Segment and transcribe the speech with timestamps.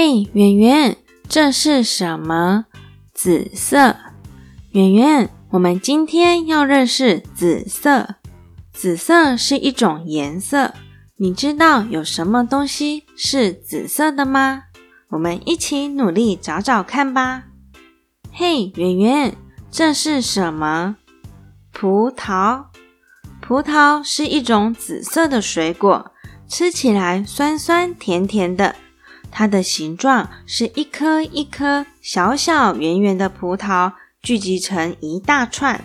[0.00, 0.96] 嘿，圆圆，
[1.28, 2.66] 这是什么？
[3.12, 3.96] 紫色。
[4.70, 8.14] 圆圆，我们今天要认识紫色。
[8.72, 10.72] 紫色是一种颜色，
[11.16, 14.66] 你知道有什么东西是紫色的吗？
[15.08, 17.46] 我们一起努力找找看吧。
[18.30, 19.36] 嘿，圆圆，
[19.68, 20.94] 这是什么？
[21.72, 22.66] 葡萄。
[23.40, 26.12] 葡萄是一种紫色的水果，
[26.46, 28.76] 吃起来酸酸甜甜的。
[29.30, 33.92] 它的形状是一颗一颗小小圆圆的葡萄
[34.22, 35.84] 聚集成一大串。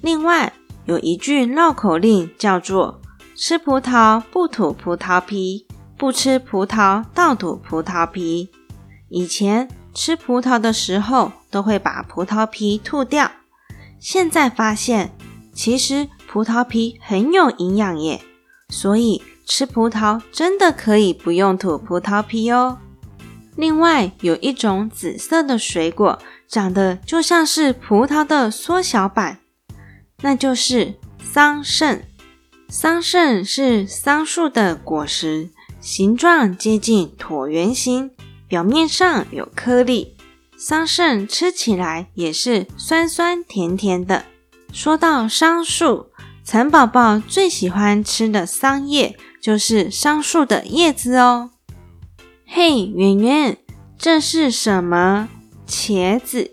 [0.00, 0.52] 另外
[0.84, 3.00] 有一句绕口令叫做
[3.34, 5.66] “吃葡萄不吐葡萄皮，
[5.96, 8.50] 不吃葡萄倒吐葡萄皮”。
[9.08, 13.30] 以前吃葡萄的时候都会把葡萄皮吐掉，
[13.98, 15.16] 现在发现
[15.54, 18.20] 其实葡萄皮很有营养耶，
[18.68, 19.22] 所以。
[19.46, 22.78] 吃葡萄真的可以不用吐葡萄皮哦。
[23.56, 29.38] 另外，有一种紫色的水果，长得就像是葡萄的缩小版，
[30.22, 32.00] 那就是桑葚。
[32.68, 35.50] 桑葚是桑树的果实，
[35.80, 38.10] 形状接近椭圆形，
[38.48, 40.16] 表面上有颗粒。
[40.56, 44.24] 桑葚吃起来也是酸酸甜甜的。
[44.72, 46.06] 说到桑树，
[46.44, 49.16] 蚕宝宝最喜欢吃的桑叶。
[49.40, 51.50] 就是桑树的叶子哦。
[52.46, 53.58] 嘿，圆圆，
[53.98, 55.28] 这是什么？
[55.68, 56.50] 茄子。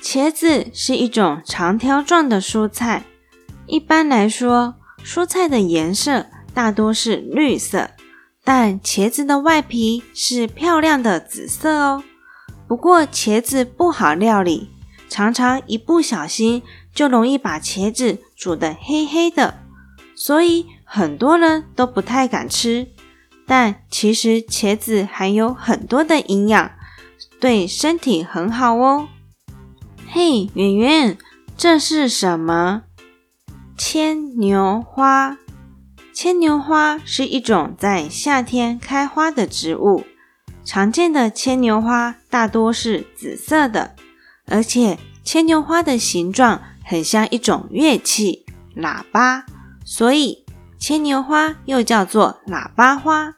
[0.00, 3.04] 茄子是一种长条状的蔬菜。
[3.66, 7.90] 一般来说，蔬菜的颜色大多是绿色，
[8.42, 12.02] 但茄子的外皮是漂亮的紫色哦。
[12.66, 14.70] 不过，茄子不好料理，
[15.14, 16.60] 常常一不小心
[16.92, 19.60] 就容易把茄子煮得黑黑的。
[20.16, 22.88] 所以很多人都不太敢吃，
[23.46, 26.72] 但其实茄子含有很多的营养，
[27.38, 29.06] 对身体很好哦。
[30.08, 31.16] 嘿，圆圆，
[31.56, 32.82] 这是什么？
[33.78, 35.38] 牵牛花。
[36.12, 40.02] 牵牛花是一种在夏天开花的植物，
[40.64, 43.94] 常见的牵牛花大多是紫色的，
[44.46, 48.44] 而且牵牛花的形状很像一种乐器——
[48.76, 49.46] 喇叭。
[49.84, 50.44] 所以，
[50.78, 53.34] 牵牛花又叫做喇叭花。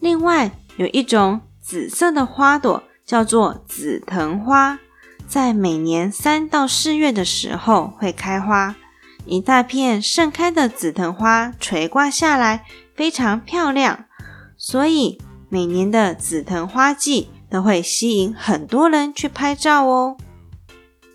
[0.00, 4.78] 另外，有一种紫色的花朵叫做紫藤花，
[5.26, 8.76] 在每年三到四月的时候会开花。
[9.24, 14.04] 一大片盛开的紫藤花垂挂下来，非常漂亮。
[14.56, 20.16] 所以，每年的紫藤花季都会吸引很多人去拍照哦。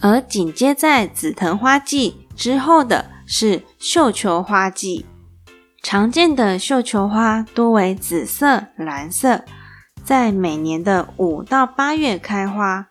[0.00, 3.12] 而紧接在紫藤花季之后的。
[3.26, 5.06] 是绣球花季，
[5.82, 9.46] 常见的绣球花多为紫色、蓝色，
[10.04, 12.88] 在每年的五到八月开花。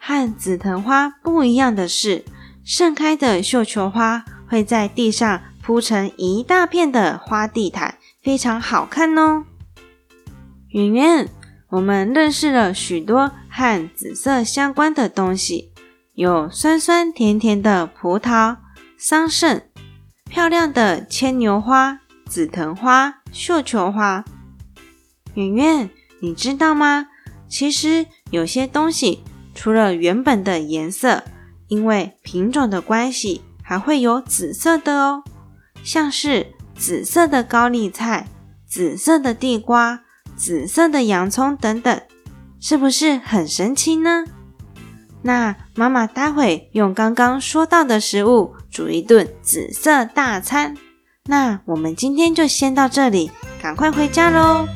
[0.00, 2.24] 和紫藤花不一样的是，
[2.64, 9.44] 盛开的绣球花会在地上铺成一大片的花地毯，非常好看哦。
[10.70, 11.28] 圆圆，
[11.74, 15.72] 我们认识了许多和紫色相关的东西，
[16.14, 18.58] 有酸酸甜甜的葡萄。
[18.96, 19.60] 桑葚、
[20.30, 24.24] 漂亮的牵牛花、紫藤花、绣球花。
[25.34, 25.90] 圆圆，
[26.20, 27.08] 你知道吗？
[27.48, 31.24] 其实有些东西除了原本的颜色，
[31.66, 35.24] 因为品种的关系，还会有紫色的哦。
[35.82, 38.28] 像是紫色的高丽菜、
[38.64, 40.03] 紫色的地瓜、
[40.36, 42.00] 紫色的洋葱等等，
[42.60, 44.24] 是不是很神奇呢？
[45.22, 50.76] 那妈妈待会用刚刚说到的食物煮一顿紫色大餐。
[51.26, 53.30] 那我们今天就先到这里，
[53.62, 54.68] 赶快回家喽。